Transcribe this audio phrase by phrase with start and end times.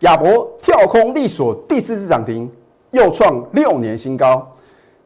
[0.00, 2.50] 亚博跳空力所第四次涨停，
[2.90, 4.50] 又创六年新高。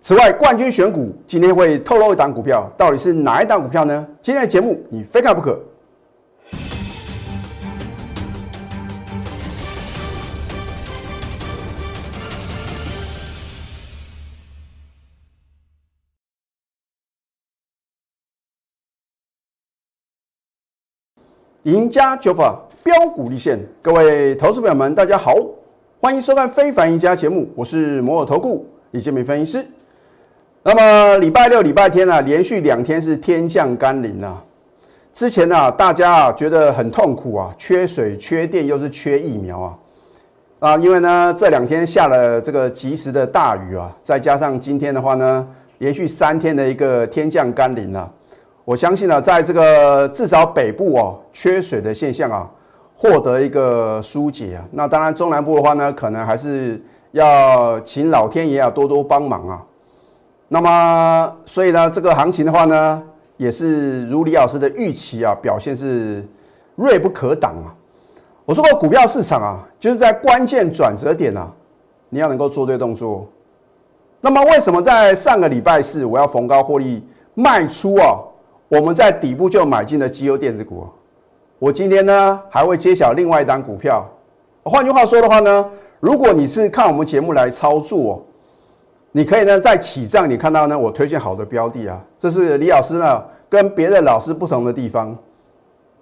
[0.00, 4.06] 此外，冠军选股今天会透露一档股票，到底是哪一档股票呢？
[4.22, 5.58] 今天的节目你非看不可。
[21.64, 25.34] 赢家九法标股立现，各位投资朋友们，大家好，
[26.02, 29.66] 欢迎收看《非凡一家》节目，我是摩尔投顾李建明分析师。
[30.62, 34.44] 那么礼拜六、礼拜天啊，连续两天是天降甘霖啊。
[35.14, 39.78] 之前呢，大家啊觉得很痛苦啊，缺水、缺电，又是缺疫苗啊
[40.58, 48.12] 啊，因为呢这两天下了这个及时的大雨啊，再加上今天的话呢，连续三天的一个天降甘霖啊。
[48.66, 52.50] 我相信呢，在这个至少北部哦缺水的现象啊，
[52.96, 54.64] 获得一个疏解啊。
[54.70, 59.62] 那当然中南部的话呢，可能还是要请老天爷啊多多帮忙啊。
[60.48, 63.02] 那么所以呢，这个行情的话呢，
[63.36, 66.26] 也是如李老师的预期啊，表现是
[66.76, 67.74] 锐不可挡啊。
[68.44, 71.50] 我说过，股票市场啊，就是在关键转折点啊，
[72.10, 73.26] 你要能够做对动作。
[74.20, 77.02] 那么为什么在上个礼拜四我要逢高获利
[77.34, 78.18] 卖出啊？
[78.68, 80.86] 我们在底部就买进了绩优电子股啊，
[81.58, 84.04] 我今天呢还会揭晓另外一档股票。
[84.64, 88.24] 换句话说的话呢，如果你是看我们节目来操作，
[89.12, 95.16] 你可以呢在起账你看到呢我推荐好的标的啊，这是李老师呢跟别的老师不同的地方。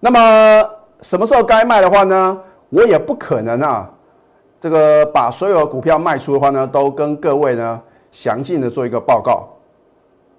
[0.01, 0.69] 那么
[1.01, 3.89] 什么时候该卖的话呢，我也不可能啊，
[4.61, 7.81] 这个把所有股票卖出的话呢，都跟各位呢
[8.11, 9.49] 详尽的做一个报告。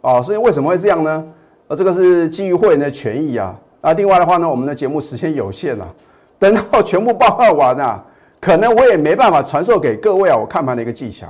[0.02, 1.26] 哦，是因为什么会这样呢？
[1.68, 3.56] 呃，这个是基于会员的权益啊。
[3.86, 5.86] 那另外的话呢，我们的节目时间有限啊，
[6.40, 8.02] 等到全部报告完啊，
[8.40, 11.28] 可能我也没办法传授给各位啊，我看盘的一个技巧。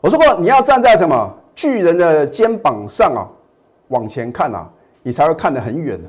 [0.00, 3.28] 我说过，你要站在什么巨人的肩膀上啊，
[3.88, 4.66] 往前看啊，
[5.02, 6.00] 你才会看得很远。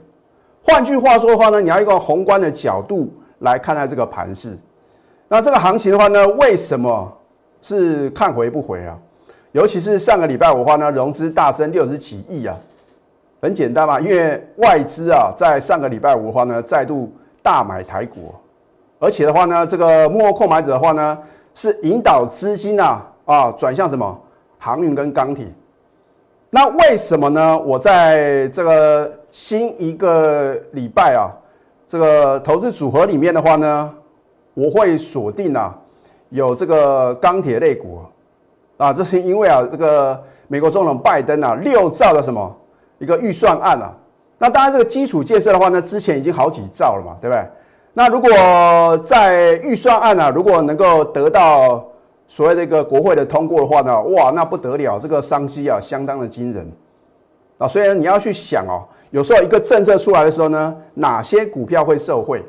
[0.64, 4.58] 换句话说的话呢，你要一个宏观的角度来看待这个盘势。
[5.28, 7.12] 那这个行情的话呢，为什么
[7.62, 8.98] 是看回不回啊？
[9.52, 12.58] 尤其是上个礼拜五的话呢，融资大增六十几亿啊。
[13.44, 17.12] 很简单嘛，因为外资啊，在上个礼拜五的话呢，再度
[17.42, 18.34] 大买台股，
[19.00, 21.18] 而且的话呢，这个幕后购买者的话呢，
[21.54, 24.18] 是引导资金啊啊转向什么
[24.58, 25.46] 航运跟钢铁。
[26.50, 27.60] 那为什么呢？
[27.60, 31.28] 我在这个新一个礼拜啊，
[31.86, 33.94] 这个投资组合里面的话呢，
[34.54, 35.78] 我会锁定啊
[36.30, 38.00] 有这个钢铁类股
[38.78, 40.18] 啊，这是因为啊，这个
[40.48, 42.56] 美国总统拜登啊六兆的什么？
[43.00, 43.94] 一个预算案啊，
[44.38, 47.46] 那当然这个基础建设的话呢，之前已经好几兆了嘛，对不对？
[47.94, 51.86] 那如果在预算案啊，如果能够得到
[52.28, 56.68] 所谓的一个国会的通过的话呢，哇，那不得了，这个商机啊，相当的惊人
[57.58, 57.68] 啊。
[57.68, 58.82] 所以你要去想哦，
[59.12, 62.44] 有时候一个政策出来的时候呢，哪些股票会受惠？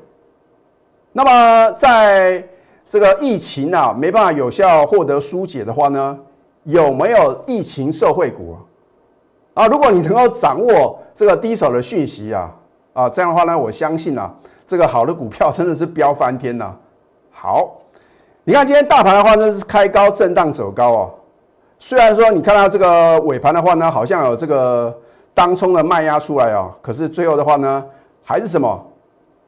[1.12, 2.42] 那么在
[2.88, 6.18] 这个疫情啊没办法有效获得疏解的话呢，
[6.62, 8.56] 有没有疫情受惠股？
[9.54, 12.52] 啊，如果你能够掌握这个第一手的讯息啊，
[12.92, 14.32] 啊，这样的话呢，我相信啊，
[14.66, 16.74] 这个好的股票真的是飙翻天呐。
[17.30, 17.72] 好，
[18.42, 21.14] 你看今天大盘的话呢是开高震荡走高哦，
[21.78, 24.92] 虽然说你看到这个尾盘的话呢，好像有这个
[25.32, 27.84] 当冲的卖压出来啊，可是最后的话呢，
[28.24, 28.84] 还是什么？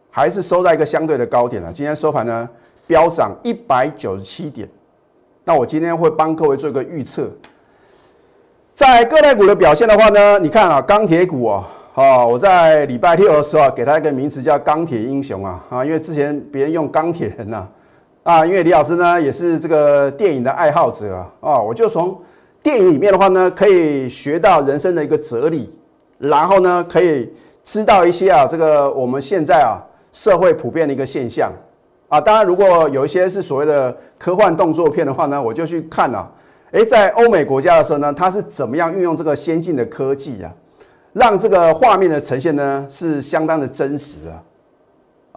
[0.08, 1.70] 还是收在一个相对的高点啊。
[1.74, 2.48] 今天收盘呢，
[2.86, 4.66] 飙涨一百九十七点。
[5.44, 7.28] 那我今天会帮各位做一个预测。
[8.76, 17.66] 在各类股的表现的话呢，你看啊，钢铁股啊，好，我在礼拜六的时候给他一个名词叫钢铁英雄啊，啊，因为之前别人用钢铁人呐，
[18.22, 22.20] 啊，因为李老师呢也是这个电影的爱好者啊，我就从
[22.62, 25.70] 电影里面的话呢，可以学到人生的一个哲理，
[26.18, 27.32] 然后呢，可以
[27.64, 29.80] 知道一些啊，这个我们现在啊
[30.12, 31.50] 社会普遍的一个现象
[32.08, 36.30] 啊，当然如果有一些是所谓的科幻动作片的话呢，我就去看啊。
[36.72, 40.52] 诶，在欧美国家的时候呢，它是怎么样运用这个先进的科技啊，
[41.12, 44.42] 让这个画面的呈现呢是相当的真实啊？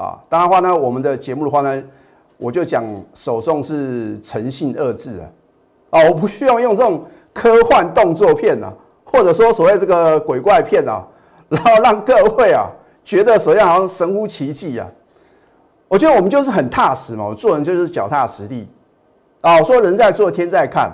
[0.03, 1.83] 啊，当然话呢，我们的节目的话呢，
[2.37, 2.83] 我就讲
[3.13, 8.73] 首重是诚信二字啊，啊，我不需要用这种科幻动作片啊，
[9.03, 11.05] 或者说所谓这个鬼怪片啊，
[11.47, 12.67] 然后让各位啊
[13.05, 14.87] 觉得首先好像神乎其技啊。
[15.87, 18.67] 我觉得我们就是很踏实嘛，我做人就是脚踏实地
[19.41, 19.59] 啊。
[19.59, 20.91] 我说人在做天在看。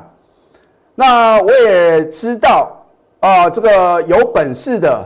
[0.95, 2.71] 那我也知道
[3.19, 5.05] 啊，这个有本事的，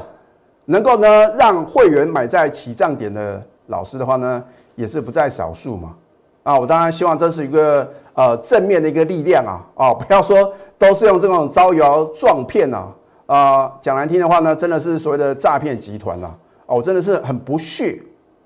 [0.65, 4.43] 能够呢让会员买在起涨点的老师的话呢，
[4.75, 5.95] 也是不在少数嘛。
[6.43, 12.87] 啊，我当然希望这是一个呃正面的一个力量啊，哦， 不要说都是用这种招摇撞骗呐，
[13.25, 16.31] 啊，讲难听的话呢，真的是所谓的诈骗集团呐，
[16.65, 17.99] 哦，我真的是很不屑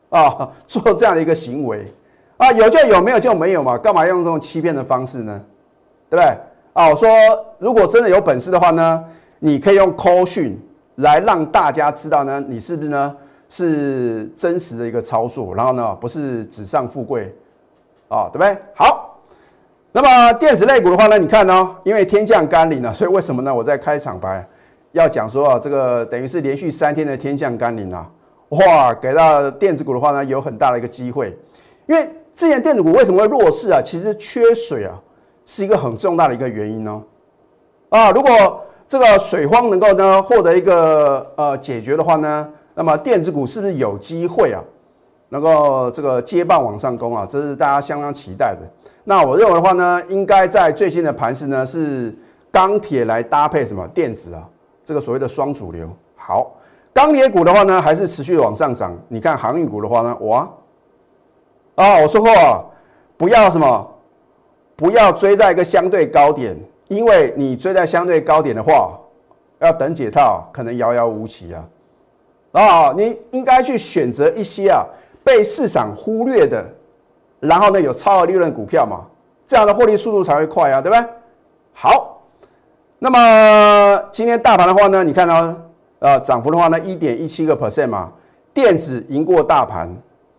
[0.10, 1.94] 啊， 做这样的一个行为
[2.38, 5.42] 啊，有就有，没有就没有嘛，干嘛用这种欺骗的方式呢？
[6.10, 6.38] 对不对？
[6.74, 7.10] 哦，我说
[7.60, 9.04] 如果真的有本事的话呢，
[9.40, 10.60] 你可以用 call 讯
[10.96, 13.16] 来让大家知道呢，你是不是呢
[13.48, 17.34] 是真实的一个操作，然后呢不是纸上富贵。
[18.10, 18.56] 啊，对不对？
[18.76, 19.18] 好，
[19.92, 23.52] 那么电子类股的话呢，你看呢，因为天降甘霖呢，所以为什么呢？
[23.52, 24.48] 我在开场白
[24.92, 28.08] 要讲说啊，这个等于是连续三天的天降甘霖啊，
[28.50, 31.36] 哇，给到电子股的话呢，有很大的一个机会。
[31.88, 33.82] 因为之前电子股为什么会弱势啊？
[33.84, 34.94] 其实缺水啊，
[35.46, 37.04] 是一个很重大的一个原因呢。
[37.90, 44.62] 啊，如果这个水荒能够呢获得一个呃解决的话呢，那么电子股是不是有机会啊？
[45.30, 48.62] 能够这个接棒往上攻啊，这是大家相当期待的。
[49.04, 52.16] 那我认为的话呢，应该在最近的盘势呢，是
[52.52, 54.48] 钢铁来搭配什么电子啊，
[54.86, 55.90] 这个所谓的双主流。
[56.16, 56.52] 好，
[56.94, 58.96] 钢铁股的话呢，还是持续往上涨。
[59.08, 60.48] 你看航运股的话呢，哇，
[61.76, 62.32] 啊，我说过
[63.18, 63.93] 不要什么，
[64.76, 66.56] 不要追在一个相对高点，
[66.88, 69.00] 因为你追在相对高点的话，
[69.60, 71.66] 要等解套，可能遥遥无期啊。
[72.52, 74.86] 啊，你应该去选择一些啊。
[75.26, 76.62] 被市场忽略的，
[77.40, 79.06] 然后呢有超额利润股票嘛，
[79.48, 81.10] 这样的获利速度才会快啊，对不对？
[81.72, 82.22] 好，
[83.00, 85.56] 那么今天大盘的话呢，你看到
[86.00, 88.12] 呃涨幅的话呢，一点一七个 percent 嘛，
[88.54, 89.90] 电子赢过大盘，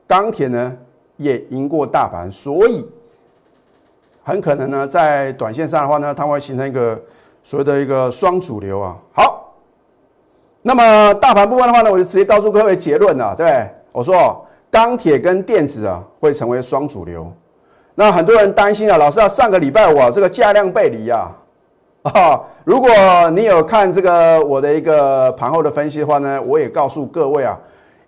[0.06, 0.76] 钢铁呢
[1.16, 2.86] 也赢过大盘，所以
[4.24, 7.00] 很可能呢在短线上的话呢，它会形成一个
[7.44, 8.96] 所谓的一个双主流啊。
[9.12, 9.54] 好，
[10.62, 14.44] 那么大盘部分的话呢，我就直接告诉各位结论了，对我说。
[14.70, 17.32] 钢铁跟电子啊会成为双主流，
[17.94, 21.30] 那很多人担心啊，老师啊，上个礼拜我这个价量背离啊，
[22.02, 22.90] 啊，如果
[23.30, 27.56] 你有看这个我的一个盘后的分析的话呢，我也告诉各位啊，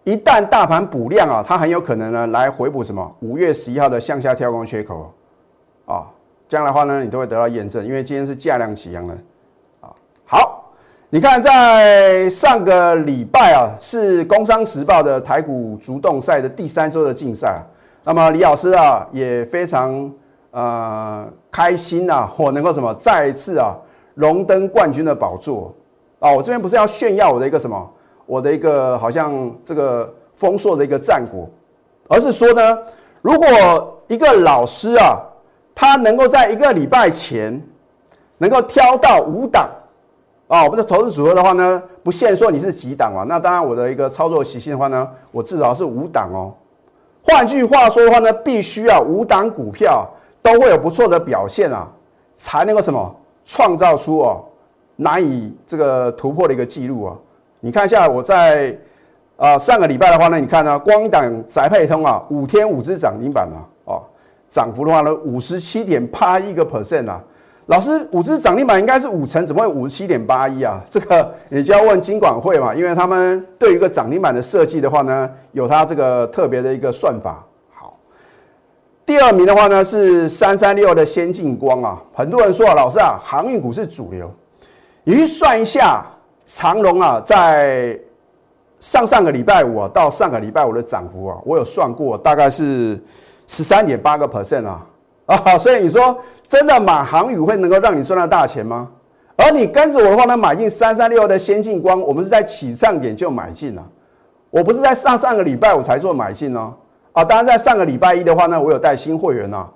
[0.02, 5.14] 一旦大盘补量啊，它很有可能呢来回补什么五月十一号的向下跳空缺口
[5.86, 6.06] 啊，
[6.46, 9.14] 这样的话呢你都会得到验证，因为今天是价量齐扬的
[9.80, 9.88] 啊，
[10.26, 10.52] 好。
[11.08, 17.62] 你看，在上个礼拜啊，是《工商时报》的台股主动赛的第三周的竞赛。
[18.02, 20.12] 那么李老师啊，也非常
[20.50, 23.76] 呃开心呐，我能够什么再一次啊
[24.14, 25.72] 荣登冠军的宝座
[26.18, 26.32] 啊。
[26.32, 27.88] 我这边不是要炫耀我的一个什么，
[28.26, 31.48] 我的一个好像这个丰硕的一个战果，
[32.08, 32.78] 而是说呢，
[33.22, 35.20] 如果一个老师啊，
[35.76, 37.62] 他能够在一个礼拜前
[38.38, 39.70] 能够挑到五档。
[40.48, 43.24] 啊，我们的投资组合的话呢，不限说你是几档啊。
[43.28, 46.54] 那当然，我的一个操作习性的话呢，我至少是五档哦。
[47.24, 50.08] 换句话说的话呢，必须啊五档股票
[50.40, 51.88] 都会有不错的表现啊，
[52.36, 54.44] 才能够什么创造出哦
[54.94, 57.16] 难以这个突破的一个记录啊。
[57.58, 58.78] 你看一下我在
[59.36, 63.66] 啊上个礼拜的话呢，你看呢，光一档宅配通啊，五天五只涨停板啊，
[64.48, 67.22] 涨幅的话呢，五十七点八一个 percent 啊。
[67.66, 70.80] 老师，五只涨停板应该是五成，怎么会五十七点八一啊？
[70.88, 77.44] 这个你就要问金管会嘛，因为他们对于一个涨停板的设计的话呢，有它这个特别的一个算法。
[77.72, 77.98] 好，
[79.04, 84.32] 第二名的话呢是三三六的先进光啊，很多人说啊，老师啊，航运股是主流，
[85.02, 86.06] 你去算一下
[86.46, 87.98] 长龙啊，在
[88.78, 92.96] 上上个礼拜五啊到上个礼拜五的涨幅啊，我有算过，大概是
[93.46, 94.86] 十三点八个 percent 啊。
[95.26, 98.88] 啊，所以你说真的买航宇会能够让你赚到大钱吗？
[99.36, 103.84] 而你跟着我的话呢，买进三三六的先进光，我们是在起涨点就买进了，
[104.50, 106.72] 我不是在上上个礼拜我才做买进哦。
[107.12, 109.68] 啊，当然在上个礼拜一的话呢，我有带新会员呢，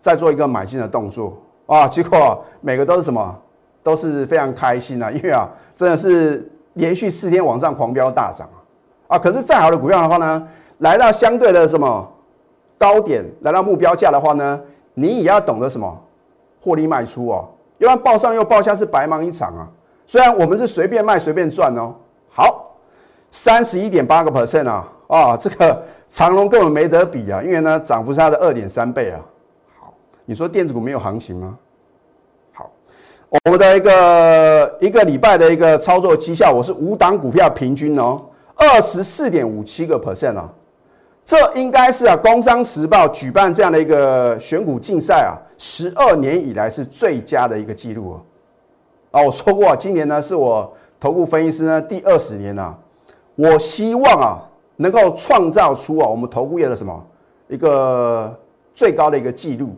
[0.00, 3.34] 在做一个买进的动作啊，结果每个都是什么，
[3.82, 8.48] 都是非常开心啊，因为啊，真的是连续四天往上狂飙大涨
[9.06, 12.12] 啊，啊，可是再好的股票的话呢，来到相对的什么
[12.78, 14.60] 高点，来到目标价的话呢？
[14.98, 16.02] 你也要懂得什么
[16.58, 19.68] 获利卖出哦，要不然报上又报下是白忙一场啊。
[20.06, 21.94] 虽然我们是随便卖随便赚哦。
[22.30, 22.74] 好，
[23.30, 29.20] 三十一点八个 percent 啊，啊，这个长隆根本没得比啊，因为呢涨幅是它的二点三倍啊。
[29.78, 29.92] 好，
[30.24, 31.58] 你说电子股没有行情吗？
[32.52, 32.70] 好，
[33.44, 38.22] 我们的一个一个礼拜的一个操作绩效，我是五档股票平均哦，
[38.54, 40.50] 二十四点五七个 percent 啊。
[41.26, 49.18] 这应该是啊，《工商时报》举办这样的一个选股竞赛啊，十二年以来是最佳的一个记录啊！
[49.18, 52.78] 啊，我说过啊，今年呢是我投顾分析师呢第二十年了，
[53.34, 54.38] 我希望啊
[54.76, 57.04] 能够创造出啊我们投顾业的什么
[57.48, 58.32] 一个
[58.72, 59.74] 最高的一个记录。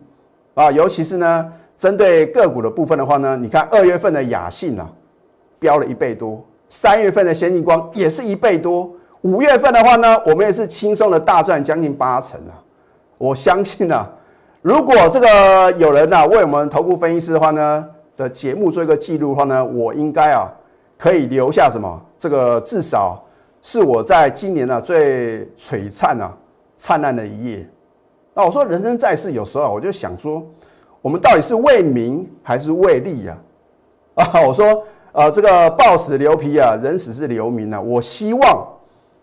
[0.53, 4.87] 啊，尤其是呢，针对个股的部分的话呢，你看二月份的雅信啊，
[5.57, 8.91] 飙了一倍多，三月份的先进光也是一倍多，
[9.21, 12.55] 五月份的话呢，我们也是轻松的大赚将近八成啊，
[13.17, 14.09] 我相信啊，
[14.61, 17.85] 如果这个有人啊为我们投顾分析师的话呢
[18.15, 20.49] 的节目做一个记录的话呢，我应该啊
[20.97, 22.01] 可以留下什么？
[22.17, 23.21] 这个至少
[23.61, 26.31] 是我在今年呢最璀璨啊
[26.77, 27.69] 灿烂的一页。
[28.33, 30.41] 那我说人生在世，有时候我就想说，
[31.01, 33.37] 我们到底是为民还是为利呀？
[34.15, 37.79] 啊，我说，呃，这个暴死留皮啊，人死是留名啊。
[37.81, 38.67] 我希望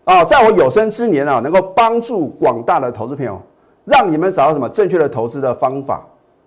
[0.07, 3.37] 啊，在我有生之年啊，能够帮助广大的投资朋友，
[3.83, 6.01] 让你们找到什么正确的投资的方法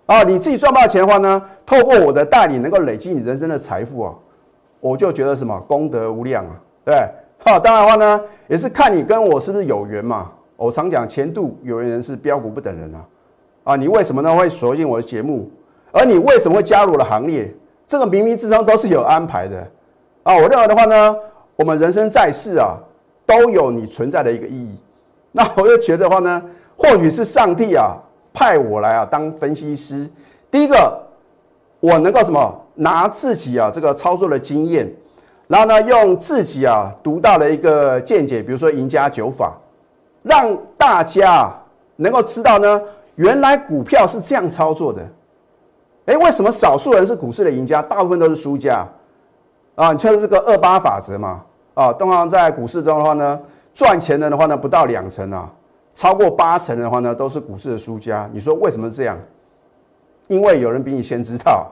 [0.07, 0.23] 啊。
[0.23, 4.15] 你自己赚不到钱的话呢，透过我的带领，能够累积你人生的财富啊，
[4.79, 10.31] 我就觉得什么功德无量啊，对好，当然的话呢，也是看你跟我是不是有缘嘛。
[10.55, 13.05] 我常讲前度有缘人是标股不等人啊，
[13.65, 15.47] 啊，你为什么呢会锁定我的节目？
[15.91, 17.53] 而你为什么会加入了行列？
[17.85, 19.57] 这个冥冥之中都是有安排的
[20.23, 20.35] 啊！
[20.35, 21.15] 我认为的话呢，
[21.57, 22.75] 我们人生在世啊，
[23.31, 24.75] 都有你存在的一个意义。
[25.31, 26.43] 那我就觉得话呢，
[26.75, 27.95] 或许是上帝啊
[28.33, 30.09] 派我来啊当分析师。
[30.49, 31.01] 第一个，
[31.79, 34.93] 我能够什么拿自己啊这个操作的经验，
[35.47, 39.57] 然后呢用自己啊独到的一个见解，比如说赢家九法。
[40.23, 41.51] 让大家
[41.95, 42.79] 能够知道呢，
[43.15, 45.01] 原来股票是这样操作的。
[46.05, 48.87] 哎，为什么少数人是股市的赢家，大部分都是输家？
[49.73, 51.43] 啊，你像这个二八法则嘛，
[51.81, 53.39] 啊，通常在股市中的话呢，
[53.73, 55.51] 赚钱的的话呢不到两成啊，
[55.93, 58.29] 超过八成的话呢都是股市的输家。
[58.31, 59.17] 你说为什么这样？
[60.27, 61.67] 因为有人比你先知道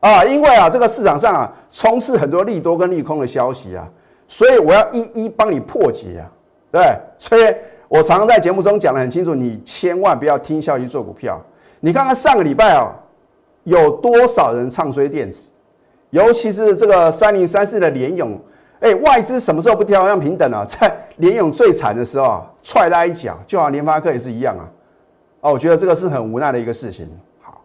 [0.00, 3.88] 啊，因为啊这个市场上啊充斥很多利多跟利空的消息啊，
[4.26, 6.26] 所以我要一一帮你破解啊，
[6.72, 7.54] 对，所以。
[7.86, 11.40] 我常常在节目中讲得很清楚，你千万不要听消息做股票。
[11.78, 12.90] 你看看上个礼拜啊，
[13.62, 15.50] 有多少人唱衰电子，
[16.10, 18.36] 尤其是这个三零三四的联勇，
[18.84, 20.62] 哎，外资什么时候不调量平等啊？
[20.68, 24.68] 在联勇最惨的时候啊，踹他一脚，就好像联发科也是一样啊。
[25.40, 27.08] 哦，我觉得这个是很无奈的一个事情。
[27.40, 27.62] 好，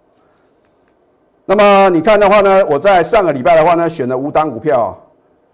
[1.44, 4.98] 那么你看的话呢，我在上个礼拜的话呢，选的五档股票，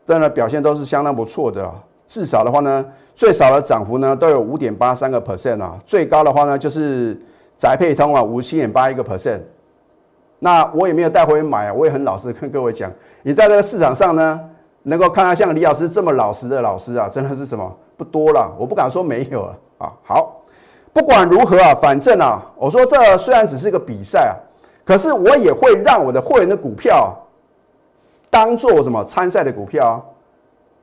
[0.05, 1.65] 真的表现都是相当不错的。
[1.65, 1.73] 啊
[2.07, 7.19] 至少的话呢，最少的涨幅呢都有五点八三个 percent 啊，最高的话呢就是
[7.57, 9.39] 宅配通啊五十七点八一个 percent。
[10.37, 12.91] 那我也没有带回买啊，我也很老实跟各位讲，
[13.23, 14.39] 你在这个市场上呢，
[14.87, 19.43] 能够看到像李老师这么老实的老师啊，真的是什么不多了，我不敢说没有
[19.79, 19.91] 啊。
[20.03, 20.43] 好，
[20.93, 24.33] 不管如何啊，反正啊，我说这虽然只是一个比赛啊，
[24.83, 27.17] 可是我也会让我的会员的股票
[28.29, 30.05] 当做什么参赛的股票。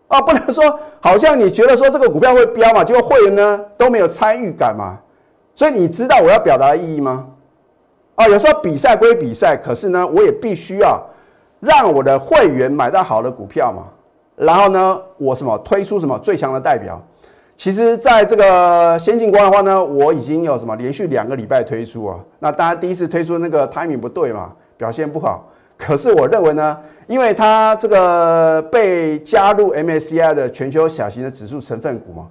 [0.09, 4.99] 啊，啊不能说好像你觉得说这个股票会飙嘛，结果会员呢都没有参与感嘛，
[5.55, 7.29] 所以你知道我要表达的意义吗？
[8.17, 11.01] 啊，有时候比赛归比赛，可是呢，我也必须要
[11.63, 13.85] 让我的会员买到好的股票嘛。
[14.35, 17.01] 然后呢，我什么推出什么最强的代表？
[17.57, 22.19] 其实在这个先进光的话呢，我已经有什么连续两个礼拜推出啊。
[22.41, 25.49] 那大家第一次推出那个 timing 不对嘛，表现不好。
[25.79, 26.77] 可是我认为呢，
[27.07, 32.27] 因为它这个被加入 MSCI 的全球小型的指数成分股嘛，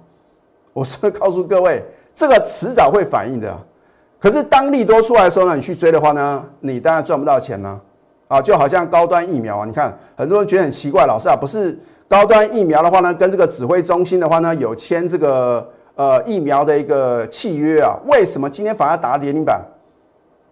[0.74, 1.82] 我是告诉各位，
[2.14, 3.56] 这个迟早会反应的。
[4.20, 7.68] 可是当利多出来的时候呢，你去追的话呢，你当然赚不到钱呢。
[7.68, 7.80] 啊，
[8.32, 19.60] 啊就好像高端疫苗啊，你看很多人觉得很奇怪，老师啊，不是高端疫苗的话呢，跟这个指挥中心的话呢，有签这个呃疫苗的一个契约啊，为什么今天反而打跌停板？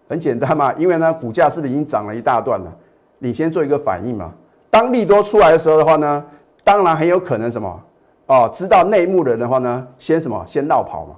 [0.07, 2.71] 很简单嘛， 因为呢，股价是不是已经涨了一大段了？
[3.17, 4.31] 你先做一个反应嘛。
[4.69, 6.23] 当利多出来的时候的话呢，
[6.63, 7.81] 当然很有可能什么
[8.27, 11.15] 哦，知道内幕的人的话呢，先什么先绕跑嘛。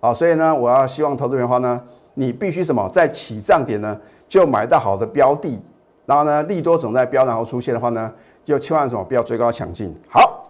[0.00, 1.80] 啊，所以呢，我要希望投资人的话呢，
[2.12, 3.98] 你必须什么在起涨点呢
[4.28, 5.58] 就买到好的标的，
[6.06, 8.10] 然后呢利多总在飙然后出现的话呢，
[8.44, 9.92] 就千万什么不要追高抢进。
[10.08, 10.48] 好，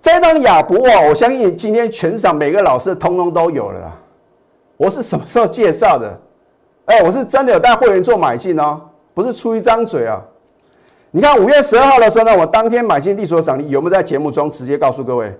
[0.00, 3.98] 这张亚博啊，我相信今天全场每个老师通通都有了。
[4.76, 6.18] 我是什么时候介绍的？
[6.86, 8.80] 哎，我是真的有带会员做买进哦。
[9.14, 10.20] 不是出一张嘴啊！
[11.10, 15.38] 你看五月十二号的时候呢，我当天买进利索涨停，有没有在节目中直接告诉各位？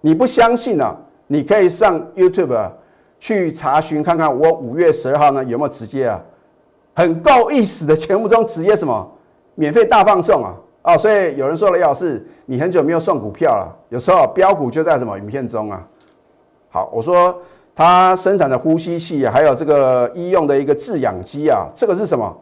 [0.00, 0.96] 你不相信啊？
[1.26, 2.72] 你可以上 YouTube 啊
[3.20, 6.20] 去查询看看，我五月十二号呢有没有直接啊？
[6.96, 9.06] 很够意思的节目中直接什么
[9.54, 10.54] 免费大放送啊！
[10.82, 15.86] 哦，所以有人说了，要是你很久没有送股票了，有时候标股就在什么影片中啊？
[16.70, 17.38] 好，我说
[17.74, 22.34] 它生产的呼吸器还有这个医用的一个制氧机啊，这个是什么？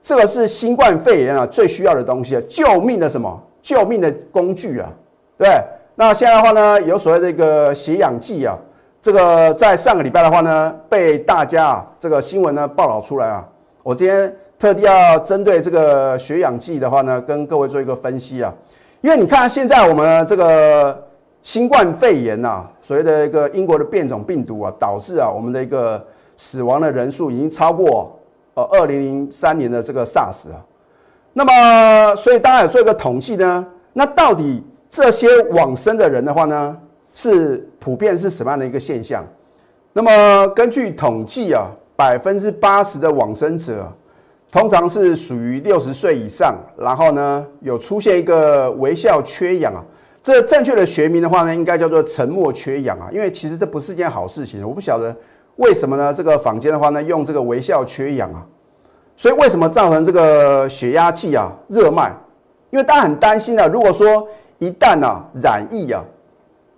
[0.00, 3.42] 这个是新冠肺炎啊最需要的东西啊，救命的什么？
[3.60, 4.88] 救命的工具啊，
[5.36, 5.60] 对。
[5.96, 8.56] 那现在的话呢，有所谓这个血氧计啊，
[9.02, 13.44] 这个在上个礼拜的话呢，被大家啊这个新闻呢报道出来啊，
[13.88, 18.52] 我今天特地要针对这个血氧计的话呢，跟各位做一个分析啊，
[19.00, 21.08] 因为你看现在我们这个
[21.42, 26.04] 新冠肺炎呐，所谓的一个英国的变种病毒啊，导致啊我们的一个
[26.36, 28.14] 死亡的人数已经超过
[28.52, 30.60] 呃二零零三年的这个 SARS 啊，
[31.32, 36.76] 那么所以大家有做一个统计呢，那到底这些往生的人的话呢？
[37.14, 39.24] 是普遍是什么样的一个现象？
[39.94, 41.68] 那么根据统计啊，
[41.98, 43.92] 百分之八十的往生者
[44.52, 49.82] 通常是属于六十岁以上，然后呢有出现一个微笑缺氧啊。
[50.22, 53.08] 这正确的学名的话呢，应该叫做沉默缺氧啊。
[53.10, 55.14] 因为其实这不是件好事情，我不晓得
[55.56, 56.14] 为什么呢？
[56.14, 58.46] 这个坊间的话呢，用这个微笑缺氧啊，
[59.16, 62.14] 所以为什么造成这个血压计啊热卖？
[62.70, 64.28] 因为大家很担心啊，如果说
[64.60, 66.00] 一旦啊染疫啊。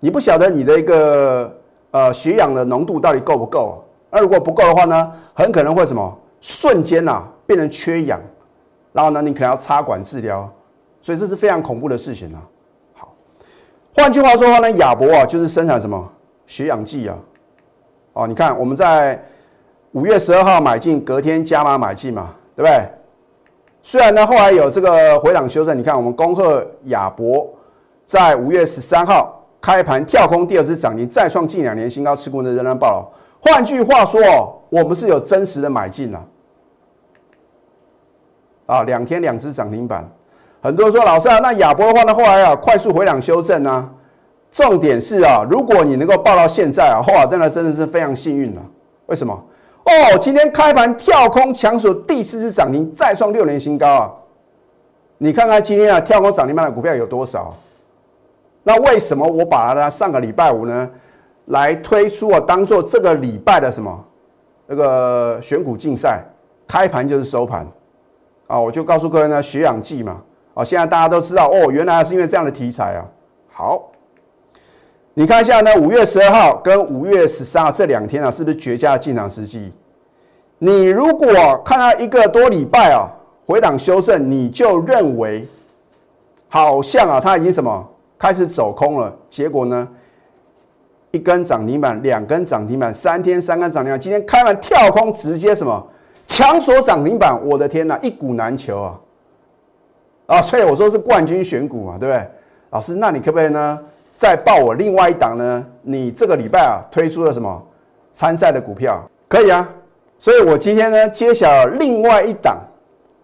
[0.03, 1.55] 你不晓得你的一个
[1.91, 3.77] 呃血氧的浓度到底够不够啊？
[4.11, 8.21] 那如果不够的话呢，很可能会什么瞬间呐变成缺氧，
[8.93, 10.51] 然后呢你可能要插管治疗，
[11.01, 12.43] 所以这是非常恐怖的事情啊。
[12.95, 13.15] 好，
[13.95, 16.13] 换句话说的话呢，亚博啊就是生产什么
[16.47, 17.17] 血氧剂啊，
[18.15, 19.23] 哦，你看我们在
[19.93, 22.85] 五月十二号买进，隔天加码买进嘛，对不对？
[23.83, 27.49] 虽然呢后来有这个回档修正，你看我们恭贺亚博
[28.05, 29.37] 在五月十三号。
[29.63, 33.13] 开盘跳空第二次涨停，再创近两年新高，持股的仍然爆。
[33.41, 36.25] 换句话说，我们是有真实的买进啊，
[38.67, 40.09] 啊，两天两只涨停板。
[40.63, 43.91] 很多人说老师啊，那亚博的话呢，后来啊快速回档修正啊。
[44.53, 48.61] 重点是啊，如果你能够报到现在啊，哇，真的真的是非常幸运了。
[49.07, 49.33] 为什么？
[49.85, 54.13] 哦，今天开盘跳空抢锁第四次涨停，再创六年新高啊。
[55.19, 57.55] 你看看今天啊跳空涨停板的股票有多少？
[58.63, 60.91] 那为什么我把它上个礼拜五呢，
[61.51, 64.05] 来推出啊，当做这个礼拜的什么
[64.67, 66.25] 那个选股竞赛，
[66.67, 67.67] 开盘就是收盘
[68.47, 70.21] 啊，我就告诉各位呢，血氧计嘛，
[70.55, 73.05] 啊，现在大家都知道哦，原来是因为这样的题材啊。
[73.53, 73.91] 好，
[75.15, 79.73] 你看一下呢，五月十二号跟五月十三号这两天啊，是不是绝佳的进场时机？
[80.59, 81.27] 你如果
[81.65, 83.11] 看到一个多礼拜啊，
[83.47, 85.49] 回档修正，你就认为
[86.49, 87.89] 好像啊，它已经什么？
[88.17, 89.89] 开始走空了，结果呢？
[91.13, 95.87] 一根涨停板，两根涨停板，三天三根涨停板，今天开完跳空，直接什么
[96.27, 97.39] 强锁涨停板？
[97.45, 99.01] 我的天哪，一股难求啊！
[100.27, 102.27] 啊，所以我说是冠军选股嘛，对不对？
[102.71, 103.79] 老师，那你可不可以呢？
[104.15, 105.67] 再报我另外一档呢？
[105.83, 107.61] 你这个礼拜啊推出了什么
[108.13, 109.03] 参赛的股票？
[109.29, 109.69] 可以啊，
[110.19, 112.59] 所以我今天呢揭晓另外一档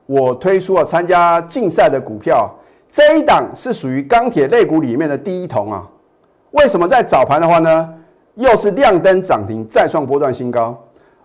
[0.06, 2.52] 我推出了参加竞赛的股票。
[2.90, 5.86] 这一档是属于钢铁类股里面的第一桶啊，
[6.56, 7.88] 为什么在早盘的话呢，
[8.34, 10.76] 又是亮灯涨停，再创波段新高？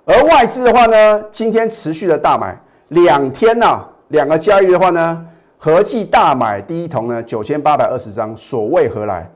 [0.04, 5.26] 而外资的话呢，今天持续的大买，两天呐，两个交易的话呢，
[5.58, 9.30] 合计大买第一桶呢九千八百二十张，所谓何来？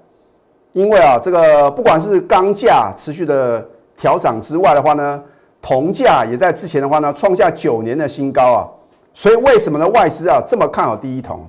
[0.74, 5.24] 因为啊，这个不管是钢价持续的调涨之外的话呢，
[5.62, 8.68] 铜价也在之前的话呢创下九年的新高啊，
[9.14, 9.88] 所以为什么呢？
[9.90, 11.48] 外资啊这么看好第一桶？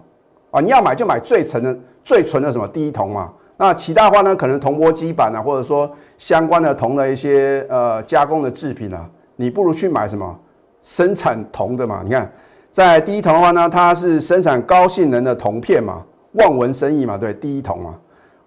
[0.53, 3.33] 啊，你要买就买最纯的、最纯的什么第一铜嘛？
[3.59, 4.37] 那其他话呢？
[4.37, 10.39] 可能铜箔基板啊，或者说相关的铜的一些呃加工的制品啊，你不如去买什么
[10.83, 12.03] 生产铜的嘛？
[12.05, 12.31] 你看，
[12.71, 17.95] 在第一铜的话呢，它是生产高性能的铜片嘛，望文生义嘛，对，第一铜嘛，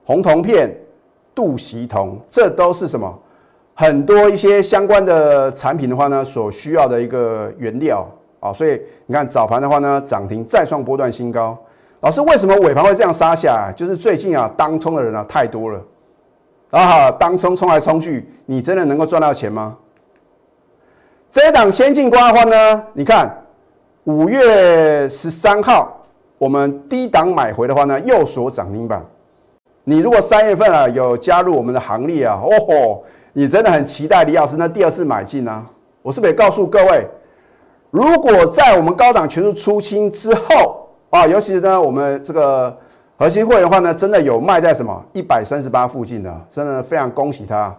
[0.05, 0.69] 红铜片、
[1.33, 3.11] 镀锡铜，这都是什么？
[3.73, 8.07] 很多一些相关的产品的话呢，所需要的一个原料
[8.39, 11.57] 啊，所以你看早盘的话呢，涨停再创波段新高。
[12.01, 13.73] 老师，为什么尾盘会这样杀下来？
[13.75, 15.83] 就是最近啊，当冲的人啊太多了
[16.71, 19.75] 啊，当冲冲来冲去，你真的能够赚到钱吗？
[21.29, 23.43] 这一档先进光的话呢，你看
[24.05, 26.01] 五月十三号
[26.37, 29.05] 我们低档买回的话呢，又锁涨停板。
[29.83, 35.65] 你如果三月份啊有加入我们的行列啊，哦吼，你真的很期待李老师那第二次买进啊。
[36.01, 37.05] 我是不是也告诉各位，
[37.91, 40.85] 如果在我们高档全数出清之后？
[41.09, 42.77] 啊，尤其是呢，我们这个
[43.17, 47.75] 核心会员的话呢，真的有卖在什么一百三十八附近的，真的非常恭喜他。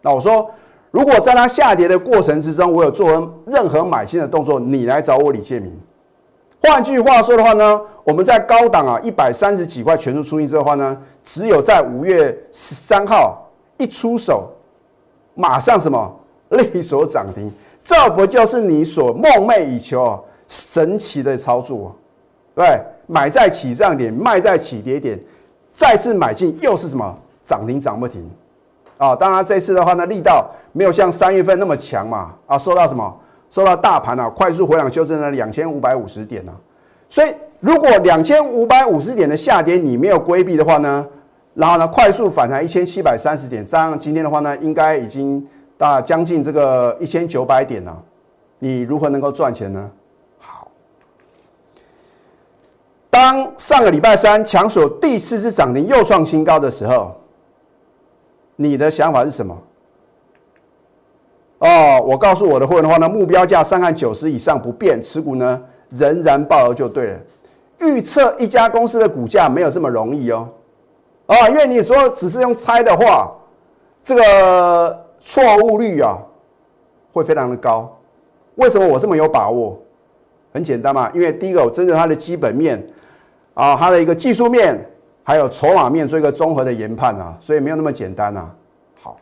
[0.00, 0.50] 那我说，
[0.90, 5.78] 如果在它下跌的过程之中，我有做任何买进的动作，你来找我李建明。
[6.60, 14.50] 换句话说的话呢，我们在高档啊一百三十几块全数出清之后的话呢，只有在五月十三号一出手，
[15.34, 16.16] 马上什么
[16.48, 22.07] 利索涨停，这不就是你所梦寐以求啊神奇的操作啊？
[22.58, 25.16] 对，买在起涨点，卖在起跌点，
[25.72, 28.28] 再次买进又是什么涨停涨不停？
[28.96, 29.14] 啊。
[29.14, 33.16] 当然这次的话呢，力道没有像三月份那么强嘛，啊，受到什么？
[33.48, 36.52] 受到大盘啊快速回档修正了两千五百五十点呢。
[37.08, 41.06] 所以如果两千五百五十点的下跌你没有规避的话呢，
[41.54, 48.02] 然后呢快速反弹一千七百三十点，这样今天的话呢，应该已经到将近这个一千九百点了。
[48.58, 49.88] 你如何能够赚钱呢？
[50.40, 50.68] 好，
[53.18, 57.12] 当上个礼拜三强锁第四次涨停又创新高的时候，
[58.54, 59.60] 你的想法是什么？
[61.58, 67.18] 哦，我告诉我的会员的话呢，目标价上看九十以上不变，持股呢仍然爆额就对了。
[67.80, 70.48] 预测一家公司的股价没有这么容易哦，
[71.26, 73.32] 啊，因为你说只是用猜的话，
[74.00, 76.18] 这个错误率啊
[77.12, 77.98] 会非常的高。
[78.54, 79.76] 为什么我这么有把握？
[80.52, 82.80] 很简单嘛，因为第一个我针对它的基本面
[83.58, 84.78] 啊，它的一个技术面，
[85.24, 88.48] 还有筹码面做一个综合的研判啊，所以没有那么简单啊。
[89.02, 89.16] 好，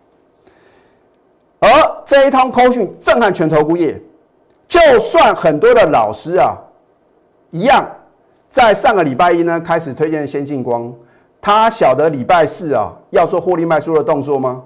[1.59, 1.69] 而
[2.05, 3.99] 这一趟空讯震撼全投顾业，
[4.69, 6.55] 就算很多的老师啊，
[7.51, 7.91] 一样
[8.51, 10.93] 在上个礼拜一呢开始推荐先进光，
[11.41, 14.63] 他晓得礼拜四啊要做获利卖出的动作吗？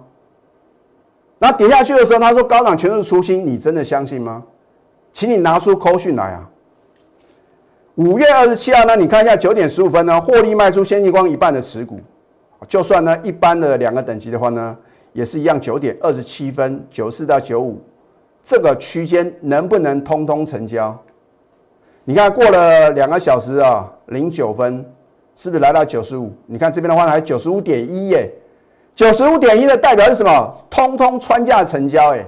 [1.38, 4.42] 那跌下去的时候，他说高档全是初心，你真的相信吗？
[5.12, 6.50] 请你拿出扣讯来啊！
[7.96, 8.94] 五月二十七号呢？
[8.94, 11.98] 你看一下九点十五分呢，获利卖出先进光一半的持股，
[12.68, 14.76] 就算呢一般的两个等级的话呢，
[15.12, 15.60] 也是一样。
[15.60, 17.82] 九点二十七分，九四到九五
[18.44, 20.96] 这个区间能不能通通成交？
[22.04, 24.84] 你看过了两个小时啊，零九分
[25.34, 26.32] 是不是来到九十五？
[26.46, 28.30] 你看这边的话呢还九十五点一耶，
[28.94, 30.56] 九十五点一的代表是什么？
[30.70, 32.24] 通通穿价成交哎，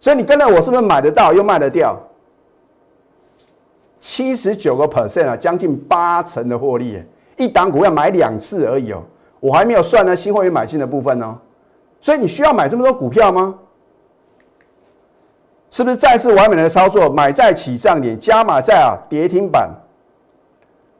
[0.00, 1.96] 所以你跟着我是不是买得到又卖得掉？
[4.00, 7.02] 七十九个 percent 啊，将近八成的获利，
[7.36, 9.02] 一档股要买两次而已哦。
[9.40, 11.38] 我还没有算呢新会员买进的部分呢，
[12.00, 13.54] 所以你需要买这么多股票吗？
[15.70, 17.10] 是不是再次完美的操作？
[17.10, 19.70] 买在起涨点，加码在啊跌停板。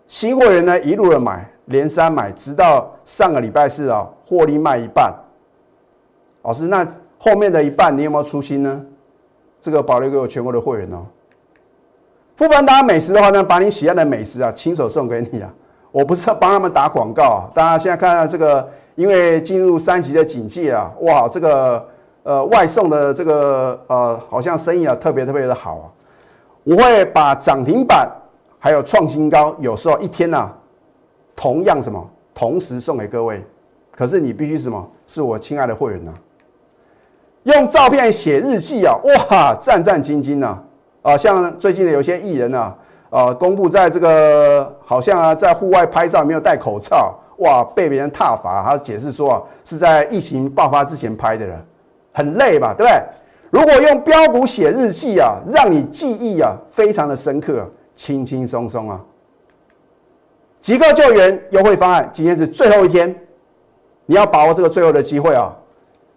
[0.07, 5.15] 新会员呢一路的买，连三买，直到上个礼拜四啊获利卖一半。
[6.43, 6.87] 老师，那
[7.19, 8.85] 后面的一半你有没有出新呢？
[9.61, 11.05] 这个保留给我全国的会员哦。
[12.39, 15.53] 富邦达美食的话呢，把你喜爱的美食啊，亲手送给你啊！
[15.91, 17.51] 我不是要帮他们打广告啊。
[17.53, 21.85] 大家现在看到这个，因为进入三级的警戒啊，哇，这个
[22.23, 25.85] 呃外送的这个呃，好像生意啊特别特别的好啊。
[26.63, 28.09] 我会把涨停板
[28.61, 30.49] 还有创新高，有时候一天呢，
[31.35, 33.45] 同样什么同时送给各位。
[33.91, 34.89] 可是你必须什么？
[35.09, 36.13] 是我亲爱的会员呐，
[37.43, 40.57] 用照片写日记啊，哇，战战兢兢呐。
[41.03, 42.77] 啊，像最近的有些艺人啊，
[43.11, 48.63] 啊，公布在这个好像啊，在户外拍照没有戴口罩，哇，被别人踏伐。
[48.65, 51.65] 他解释说啊，是在疫情爆发之前拍的了，
[52.13, 53.03] 很累吧，对不对？
[53.51, 59.01] 如果用标股写日记啊，让你记忆啊非常的深刻，轻轻松松啊。
[60.61, 63.15] 即刻救援优惠方案，今天是最后一天，
[64.05, 65.57] 你要把握这个最后的机会啊！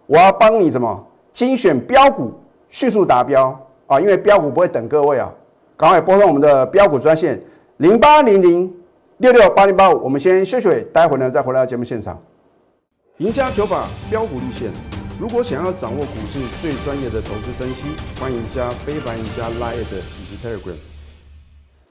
[0.06, 2.32] 我要帮你怎么精选标股，
[2.68, 3.58] 迅速达标。
[3.92, 5.30] 啊，因为标股不会等各位啊，
[5.76, 7.38] 赶快拨通我们的标股专线
[7.76, 8.74] 零八零零
[9.18, 10.02] 六六八零八五。
[10.02, 12.18] 我们先休息，待会呢再回到节目现场。
[13.18, 14.70] 赢家九法标股立线，
[15.20, 20.76] 如果想要掌握股市最专业的投资分析，欢迎加非凡、赢家 Line 以及 Telegram。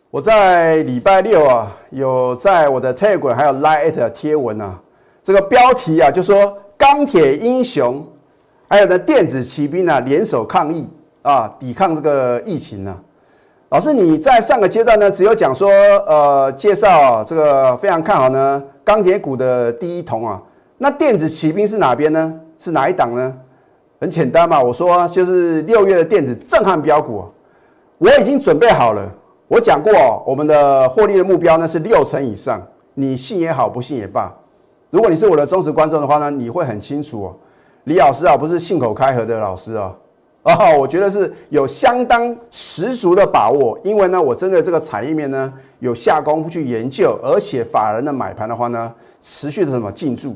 [0.10, 4.82] 我在礼拜六啊，有在我的 Telegram 还有 Line 贴文啊，
[5.24, 8.04] 这个标题啊就说钢铁英雄，
[8.68, 10.90] 还有呢电子骑兵啊联手抗疫。
[11.22, 12.98] 啊，抵抗这个疫情呢？
[13.70, 15.70] 老师，你在上个阶段呢，只有讲说，
[16.06, 20.42] 呃，介绍这个非常看好呢，钢铁股的第一桶啊。
[20.78, 22.34] 那电子骑兵是哪边呢？
[22.58, 23.34] 是哪一档呢？
[24.00, 27.24] 很简单嘛，我说就是六月的电子震撼标股，
[28.00, 29.08] 我已经准备好了。
[29.48, 29.92] 我讲过，
[30.26, 32.62] 我们的获利的目标呢是六成以上。
[32.94, 34.34] 你信也好，不信也罢。
[34.90, 37.36] 如果你是我的忠实观众的话呢，你会很清楚哦。
[37.86, 39.86] 李老师啊，不是信口开河的老师啊。
[39.86, 39.96] 哦，
[40.44, 50.36] 哦我觉得是有相当十足的把握，因为呢，我针对这个产业面呢有下功夫去研究，而且法人的买盘的话呢，持续的什么进驻，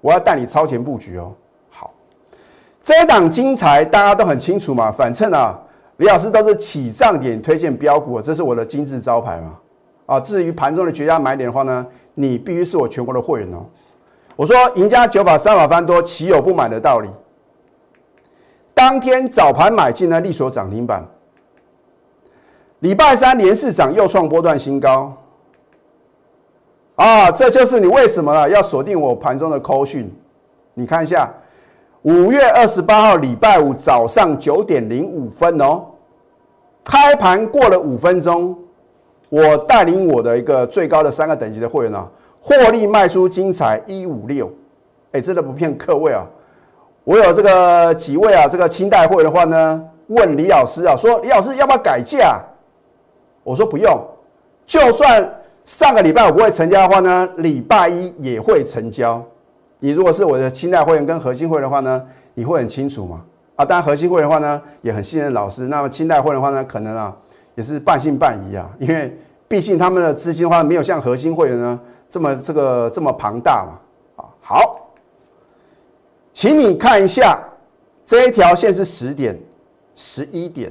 [0.00, 1.32] 我要带你超前布局哦。
[1.70, 1.94] 好，
[2.82, 4.90] 这一档精彩，大家都很清楚嘛。
[4.90, 5.56] 反正啊，
[5.98, 9.56] 李老师都是起涨点推荐标股，这是我的金字招牌嘛。
[10.06, 13.64] 啊，至于盘中的绝佳买点的话呢，你必须是我全国的会员哦。
[14.34, 17.08] 我说赢家九法三法翻多，岂有不买的道理？
[18.84, 21.02] 当天早盘买进呢，力所涨停板。
[22.80, 25.10] 礼拜三连市涨，又创波段新高。
[26.96, 30.14] 啊，这就是你为什么要锁定我盘中的扣讯。
[30.74, 31.32] 你看一下，
[32.02, 35.86] 五月二十八号礼拜五早上九点零五分哦，
[36.84, 38.54] 开盘过了五分钟，
[39.30, 42.06] 我带领我的一个最高的三个等级的会员呢，
[42.38, 44.52] 获利卖出精彩一五六，
[45.12, 46.26] 哎，真的不骗各位啊，
[47.04, 52.40] 我有这个几位啊，这个清代会的话呢，问李老师啊，说李老师要不要改价？
[53.42, 54.00] 我说不用，
[54.66, 55.30] 就算
[55.64, 59.22] 上个礼拜我不会成交的话呢，礼拜一也会成交。
[59.80, 63.20] 你如果是我的清代会员跟核心会员的话呢，你会很清楚嘛？
[63.56, 65.68] 啊，当然核心会员的话呢，也很信任老师。
[65.68, 67.14] 那么清代会的话呢，可能啊
[67.54, 69.14] 也是半信半疑啊，因为
[69.46, 73.72] 毕竟他们的资金的话没有像核心会员呢这么这个这么庞大嘛。
[74.16, 74.83] 啊，好，
[76.34, 77.38] 请你看一下
[78.04, 79.38] 这一条线是十点、
[79.94, 80.70] 十一点，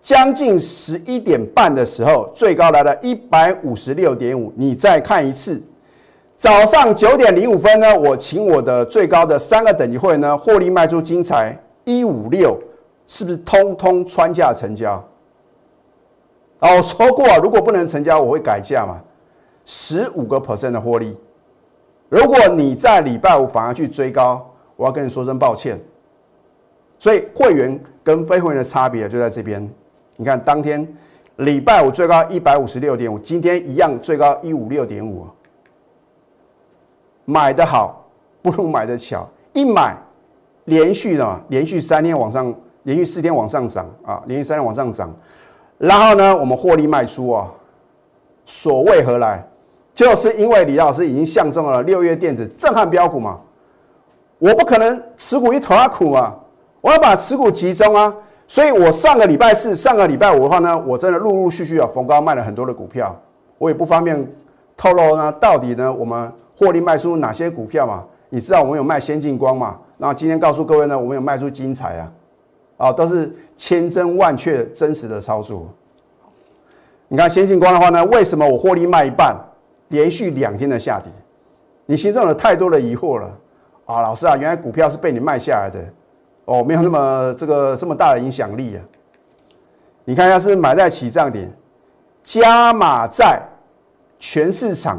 [0.00, 4.50] 将近十一点半的时候，最高来了一百五十六点五。
[4.56, 5.60] 你再看一次。
[6.36, 12.56] 早上九点零五分呢，我请我的最高的三个等级会员呢，获利卖出精彩一五六，
[13.06, 14.92] 是不是通通穿价成交？
[16.60, 19.00] 啊，我说过，如果不能成交，我会改价嘛，
[19.66, 21.18] 十五个 percent 的获利。
[22.08, 25.78] 如果你在礼拜五反而去追高，我要跟你说声抱歉。
[26.98, 29.62] 所以会员跟非会员的差别就在这边。
[30.16, 30.86] 你看，当天
[31.36, 35.26] 礼拜五最高一百五十六点五，今天一样最高一五六点五。
[37.26, 38.06] 买的好
[38.40, 39.94] 不如买的巧，一买
[40.64, 45.14] 连续的连续三天往上，连续四天往上涨啊，连续三天往上涨，
[45.76, 47.48] 然后呢，我们获利卖出啊，
[48.46, 49.46] 所谓何来？
[49.94, 53.38] 就是因为李老师已经相中了六月电子震撼标股嘛，
[54.40, 56.34] 我不可能持股一头拉苦嘛，
[56.80, 58.12] 我要把持股集中啊，
[58.48, 63.16] 所以我上个礼拜四、上个礼拜五的话呢，我真的陆陆续续啊逢高卖了很多的股票，
[63.58, 64.28] 我也不方便
[64.76, 66.32] 透露呢，到底呢我们。
[66.58, 68.04] 获利卖出哪些股票嘛？
[68.28, 69.78] 你知道我们有卖先进光嘛？
[69.96, 72.12] 然后今天告诉各位呢，我们有卖出精彩啊，
[72.76, 75.66] 啊，都是千真万确真实的操作。
[77.08, 79.34] 你看先进光的话呢，为什么我获利卖一半，
[79.88, 81.10] 连续两天的下跌？
[81.86, 83.34] 你心中有太多的疑惑了
[83.92, 85.80] 啊，老师啊，原来股票是被你卖下来的
[86.44, 88.82] 哦，没有那么这个这么大的影响力啊。
[90.04, 91.50] 你看一下是买在起涨点，
[92.22, 93.40] 加码在
[94.18, 94.98] 全市场。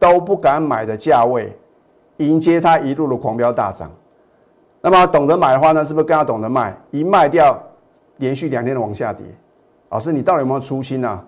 [0.00, 1.54] 都不敢买的价位，
[2.16, 3.92] 迎接它一路的狂飙大涨。
[4.80, 6.74] 那么懂得买的话呢，是不是更要懂得卖？
[6.90, 7.62] 一卖掉，
[8.16, 9.26] 连续两天的往下跌。
[9.90, 11.22] 老师，你到底有没有初心呢？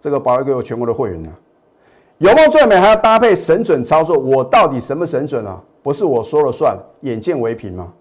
[0.00, 1.30] 这个保卫给我全国的会员呢？
[2.16, 5.60] 有梦最美还要搭配神准操作，我到底神不神准啊？
[5.86, 7.92] 不是我说了算，眼见为凭吗？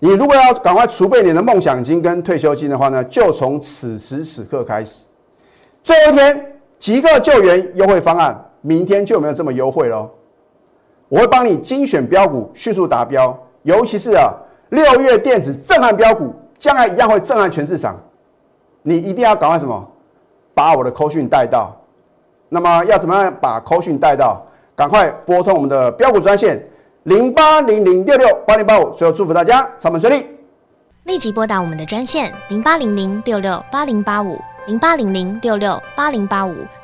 [0.00, 5.06] 你如果要赶快储备你的梦想金跟退休金的话呢，就从此时此刻开始。
[5.82, 8.38] 最后一天，即刻救援优惠方案。
[8.60, 10.10] 明天就没有这么优惠喽！
[11.08, 13.34] 我会帮你精选标股，迅速达标。
[13.62, 14.34] 尤其是啊，
[14.68, 17.98] 六月电子震撼标股，将来一样会震撼全市场。
[18.82, 19.90] 你一定要赶快什么，
[20.52, 21.74] 把我的扣讯带到。
[22.50, 24.42] 那么要怎么样把扣讯带到？
[24.76, 26.62] 赶快拨通我们的标股专线
[27.10, 28.88] 零八零零六六八零八五。
[28.90, 30.24] 最后祝福大家操盘顺利，
[31.02, 34.38] 立即拨打我们的专线零八零零六六八零八五。
[34.66, 36.54] 零八零零六六八零八五